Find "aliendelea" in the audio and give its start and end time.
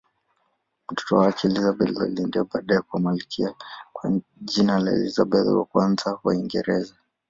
1.97-2.43